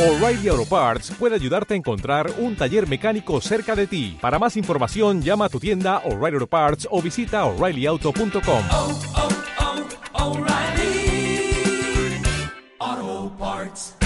[0.00, 4.16] O'Reilly Auto Parts puede ayudarte a encontrar un taller mecánico cerca de ti.
[4.18, 8.64] Para más información, llama a tu tienda O'Reilly Auto Parts o visita oreillyauto.com.
[8.72, 8.98] oh,
[12.80, 13.98] oh, Parts.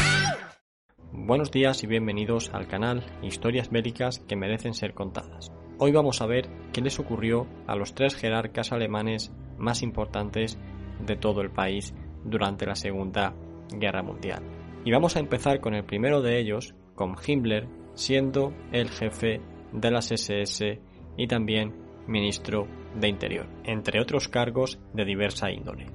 [1.12, 5.53] Buenos días y bienvenidos al canal Historias bélicas que merecen ser contadas.
[5.79, 10.59] Hoy vamos a ver qué les ocurrió a los tres jerarcas alemanes más importantes
[11.07, 13.33] de todo el país durante la Segunda
[13.71, 14.54] Guerra Mundial.
[14.85, 19.41] Y vamos a empezar con el primero de ellos, con Himmler, siendo el jefe
[19.73, 20.79] de las SS
[21.16, 21.74] y también
[22.07, 25.87] ministro de Interior, entre otros cargos de diversa índole.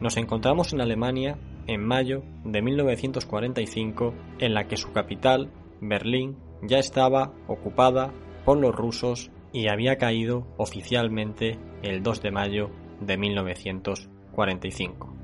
[0.00, 5.50] Nos encontramos en Alemania en mayo de 1945, en la que su capital,
[5.80, 8.12] Berlín, ya estaba ocupada
[8.44, 12.70] por los rusos y había caído oficialmente el 2 de mayo
[13.00, 15.14] de 1945.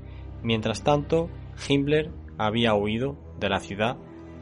[0.41, 1.29] Mientras tanto,
[1.69, 2.11] Himmler
[2.45, 3.97] había huido de la ciudad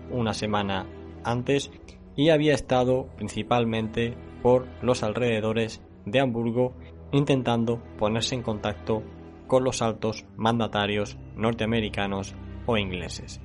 [0.09, 0.87] una semana
[1.23, 1.69] antes
[2.15, 6.73] y había estado principalmente por los alrededores de Hamburgo
[7.11, 9.03] intentando ponerse en contacto
[9.47, 13.41] con los altos mandatarios norteamericanos o ingleses.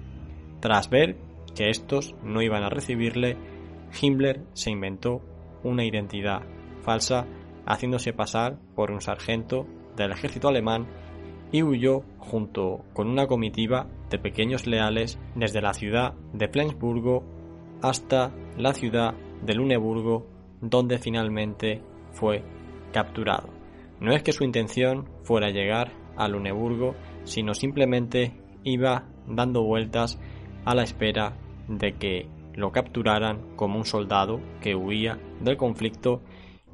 [0.61, 1.17] Tras ver
[1.57, 3.37] que estos no iban a recibirle,
[4.01, 5.21] Himmler se inventó
[5.65, 6.43] una identidad
[6.83, 7.27] falsa
[7.67, 10.87] haciéndose pasar por un sargento del ejército alemán
[11.51, 13.87] y huyó junto con una comitiva
[14.19, 17.25] pequeños leales desde la ciudad de Flensburgo
[17.83, 20.27] hasta la ciudad de Luneburgo,
[20.61, 22.43] donde finalmente fue
[22.93, 23.49] capturado.
[24.01, 30.19] No es que su intención fuera llegar a Luneburgo, sino simplemente iba dando vueltas
[30.65, 31.37] a la espera
[31.69, 36.23] de que lo capturaran como un soldado que huía del conflicto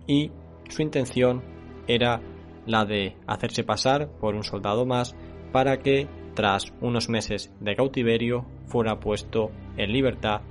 [0.06, 0.30] y
[0.68, 1.42] su intención
[1.86, 2.20] era
[2.66, 5.16] la de hacerse pasar por un soldado más
[5.52, 10.42] para que tras unos meses de cautiverio fuera puesto en libertad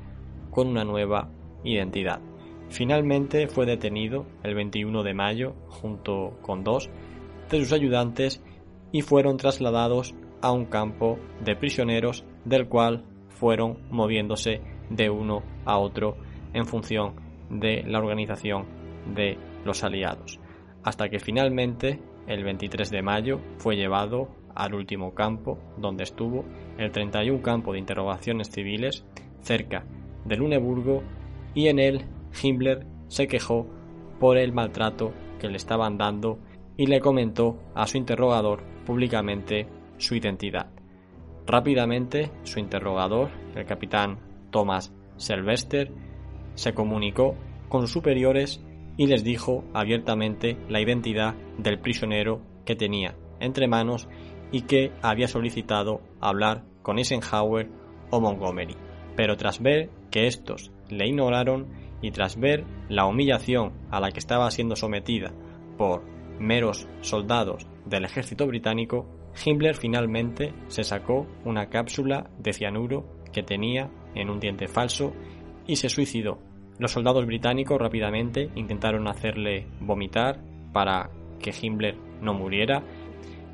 [0.52, 1.30] con una nueva
[1.64, 2.20] identidad.
[2.70, 6.90] Finalmente fue detenido el 21 de mayo junto con dos
[7.50, 8.44] de sus ayudantes
[8.92, 15.78] y fueron trasladados a un campo de prisioneros del cual fueron moviéndose de uno a
[15.78, 16.18] otro
[16.54, 17.16] en función
[17.50, 18.66] de la organización
[19.14, 20.40] de los aliados,
[20.84, 26.44] hasta que finalmente el 23 de mayo fue llevado al último campo donde estuvo
[26.78, 29.06] el 31 campo de interrogaciones civiles
[29.42, 29.86] cerca
[30.26, 31.02] de Luneburgo
[31.56, 32.06] y en él
[32.44, 33.66] Himmler se quejó
[34.20, 36.40] por el maltrato que le estaban dando
[36.76, 40.68] y le comentó a su interrogador públicamente su identidad.
[41.48, 44.20] Rápidamente su interrogador, el capitán
[44.52, 45.92] Thomas Sylvester,
[46.56, 47.36] se comunicó
[47.70, 48.62] con sus superiores
[48.98, 54.08] y les dijo abiertamente la identidad del prisionero que tenía entre manos
[54.52, 57.70] y que había solicitado hablar con Eisenhower
[58.10, 58.76] o Montgomery.
[59.16, 61.68] Pero tras ver que estos le ignoraron
[62.02, 65.34] y tras ver la humillación a la que estaba siendo sometida
[65.78, 66.04] por
[66.40, 69.06] meros soldados del ejército británico,
[69.46, 75.14] Himmler finalmente se sacó una cápsula de cianuro que tenía en un diente falso
[75.68, 76.40] y se suicidó.
[76.78, 81.10] Los soldados británicos rápidamente intentaron hacerle vomitar para
[81.40, 82.84] que Himmler no muriera,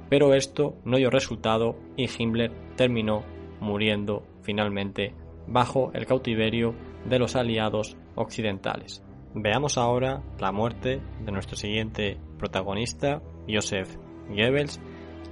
[0.09, 3.23] pero esto no dio resultado y Himmler terminó
[3.59, 5.13] muriendo finalmente
[5.47, 9.03] bajo el cautiverio de los aliados occidentales.
[9.33, 13.97] Veamos ahora la muerte de nuestro siguiente protagonista, Joseph
[14.29, 14.79] Goebbels,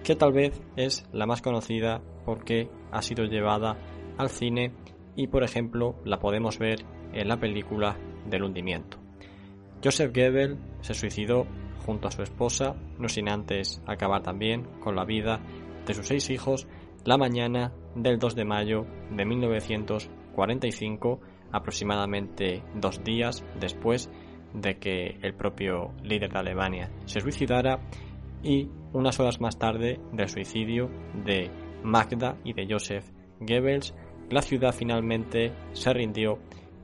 [0.03, 3.78] que tal vez es la más conocida porque ha sido llevada
[4.17, 4.73] al cine
[5.16, 7.97] y por ejemplo la podemos ver en la película
[8.29, 8.97] del hundimiento.
[9.84, 11.45] Joseph Goebbels se suicidó
[11.85, 15.39] junto a su esposa, no sin antes acabar también con la vida
[15.85, 16.67] de sus seis hijos
[17.05, 21.19] la mañana del 2 de mayo de 1945,
[21.51, 24.09] aproximadamente dos días después
[24.53, 27.79] de que el propio líder de Alemania se suicidara
[28.41, 30.89] y unas horas más tarde del suicidio
[31.25, 31.51] de
[31.83, 33.05] Magda y de Joseph
[33.39, 33.93] Goebbels,
[34.29, 36.40] la ciudad finalmente se rindió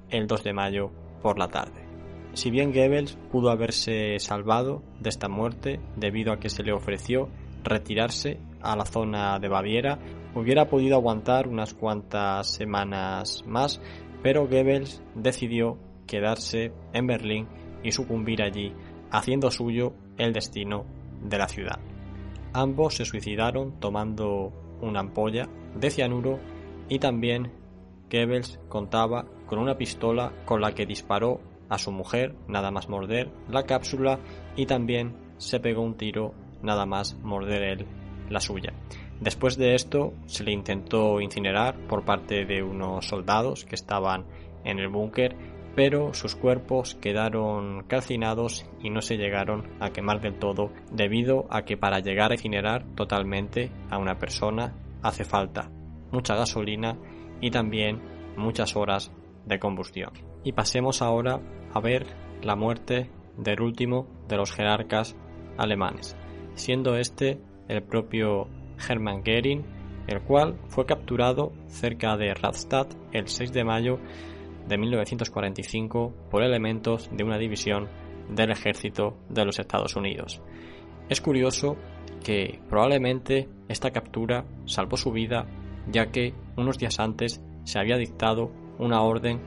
[0.10, 0.92] el 2 de mayo
[1.22, 1.89] por la tarde.
[2.34, 7.30] Si bien Goebbels pudo haberse salvado de esta muerte debido a que se le ofreció
[7.64, 10.00] retirarse a la zona de Baviera,
[10.36, 13.82] hubiera podido aguantar unas cuantas semanas más,
[14.22, 17.48] pero Goebbels decidió quedarse en Berlín
[17.84, 18.74] y sucumbir allí,
[19.12, 20.86] haciendo suyo el destino
[21.24, 21.80] de la ciudad.
[22.54, 26.40] Ambos se suicidaron tomando una ampolla de cianuro
[26.88, 27.52] y también
[28.10, 33.30] Goebbels contaba con una pistola con la que disparó a su mujer nada más morder
[33.50, 34.20] la cápsula
[34.56, 37.86] y también se pegó un tiro nada más morder él
[38.30, 38.74] la suya.
[39.20, 44.26] Después de esto se le intentó incinerar por parte de unos soldados que estaban
[44.64, 45.36] en el búnker,
[45.76, 51.64] pero sus cuerpos quedaron calcinados y no se llegaron a quemar del todo debido a
[51.64, 55.70] que para llegar a incinerar totalmente a una persona hace falta
[56.12, 56.98] mucha gasolina
[57.42, 58.02] y también
[58.36, 59.12] muchas horas
[59.46, 60.29] de combustión.
[60.44, 61.42] Y pasemos ahora
[61.74, 62.08] a ver
[62.42, 65.16] la muerte del último de los jerarcas
[65.58, 66.16] alemanes,
[66.56, 68.48] siendo este el propio
[68.88, 69.66] Hermann Goering,
[70.08, 74.00] el cual fue capturado cerca de Rastatt el 6 de mayo
[74.68, 77.88] de 1945 por elementos de una división
[78.30, 80.42] del ejército de los Estados Unidos.
[81.10, 81.76] Es curioso
[82.24, 85.48] que probablemente esta captura salvó su vida
[85.92, 89.42] ya que unos días antes se había dictado una orden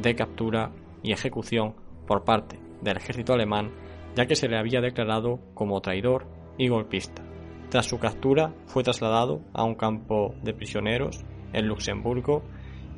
[0.00, 0.72] de captura
[1.02, 1.74] y ejecución
[2.06, 3.72] por parte del ejército alemán
[4.16, 6.26] ya que se le había declarado como traidor
[6.58, 7.22] y golpista.
[7.68, 12.42] Tras su captura fue trasladado a un campo de prisioneros en Luxemburgo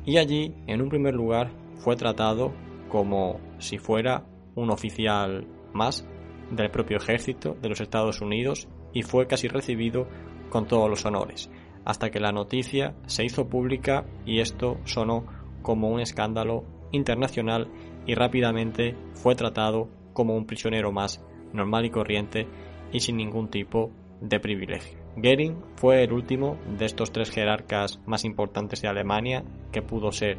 [0.05, 2.53] y allí en un primer lugar fue tratado
[2.87, 4.25] como si fuera
[4.55, 6.07] un oficial más
[6.51, 10.07] del propio ejército de los Estados Unidos y fue casi recibido
[10.49, 11.51] con todos los honores,
[11.85, 15.25] hasta que la noticia se hizo pública y esto sonó
[15.61, 17.67] como un escándalo internacional
[18.05, 22.47] y rápidamente fue tratado como un prisionero más normal y corriente
[22.91, 23.91] y sin ningún tipo
[24.21, 24.97] de privilegio.
[25.15, 30.37] Goering fue el último de estos tres jerarcas más importantes de Alemania que pudo ser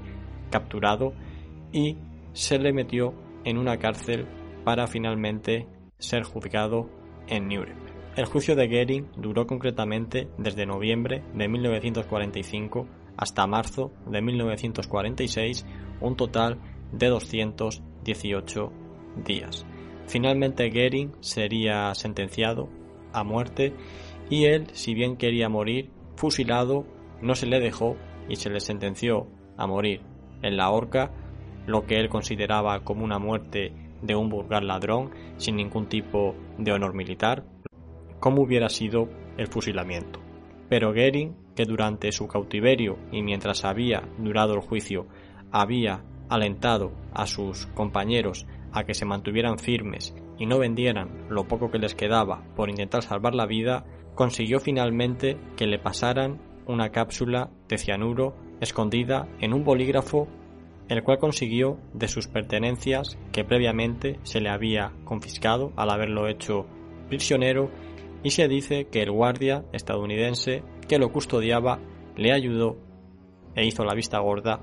[0.50, 1.12] capturado
[1.72, 1.96] y
[2.32, 3.14] se le metió
[3.44, 4.26] en una cárcel
[4.64, 5.66] para finalmente
[5.98, 6.88] ser juzgado
[7.28, 7.90] en Nuremberg.
[8.16, 12.86] El juicio de Goering duró concretamente desde noviembre de 1945
[13.16, 15.64] hasta marzo de 1946,
[16.00, 16.58] un total
[16.92, 18.72] de 218
[19.24, 19.66] días.
[20.06, 22.68] Finalmente Goering sería sentenciado
[23.12, 23.74] a muerte
[24.28, 26.86] y él, si bien quería morir, fusilado,
[27.20, 27.96] no se le dejó
[28.28, 30.02] y se le sentenció a morir
[30.42, 31.12] en la horca,
[31.66, 36.72] lo que él consideraba como una muerte de un vulgar ladrón sin ningún tipo de
[36.72, 37.44] honor militar,
[38.18, 40.20] como hubiera sido el fusilamiento.
[40.68, 45.06] Pero Goering, que durante su cautiverio y mientras había durado el juicio,
[45.52, 51.70] había alentado a sus compañeros a que se mantuvieran firmes y no vendieran lo poco
[51.70, 57.50] que les quedaba por intentar salvar la vida, consiguió finalmente que le pasaran una cápsula
[57.68, 60.28] de cianuro escondida en un bolígrafo,
[60.88, 66.66] el cual consiguió de sus pertenencias que previamente se le había confiscado al haberlo hecho
[67.08, 67.70] prisionero
[68.22, 71.80] y se dice que el guardia estadounidense que lo custodiaba
[72.16, 72.76] le ayudó
[73.54, 74.60] e hizo la vista gorda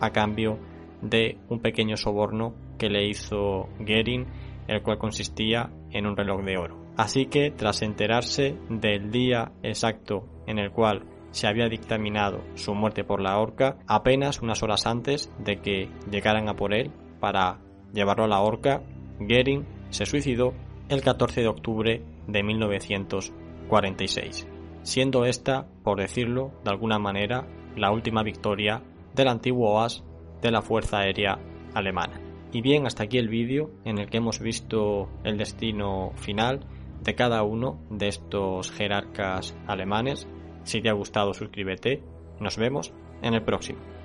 [0.00, 0.58] a cambio
[1.02, 4.26] de un pequeño soborno que le hizo Goering,
[4.68, 6.86] el cual consistía en un reloj de oro.
[6.96, 13.04] Así que, tras enterarse del día exacto en el cual se había dictaminado su muerte
[13.04, 16.90] por la horca, apenas unas horas antes de que llegaran a por él
[17.20, 17.58] para
[17.92, 18.82] llevarlo a la horca,
[19.20, 20.54] Goering se suicidó
[20.88, 24.48] el 14 de octubre de 1946,
[24.82, 27.46] siendo esta, por decirlo de alguna manera,
[27.76, 28.82] la última victoria
[29.16, 30.04] del antiguo OAS
[30.42, 31.38] de la Fuerza Aérea
[31.74, 32.20] Alemana.
[32.52, 36.60] Y bien, hasta aquí el vídeo en el que hemos visto el destino final
[37.02, 40.28] de cada uno de estos jerarcas alemanes.
[40.62, 42.02] Si te ha gustado, suscríbete.
[42.40, 42.92] Nos vemos
[43.22, 43.95] en el próximo.